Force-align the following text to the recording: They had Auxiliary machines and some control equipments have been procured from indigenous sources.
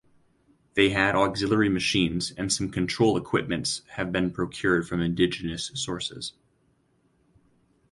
They 0.73 0.89
had 0.89 1.13
Auxiliary 1.13 1.69
machines 1.69 2.31
and 2.31 2.51
some 2.51 2.71
control 2.71 3.17
equipments 3.17 3.83
have 3.89 4.11
been 4.11 4.31
procured 4.31 4.87
from 4.87 4.99
indigenous 4.99 5.69
sources. 5.75 6.33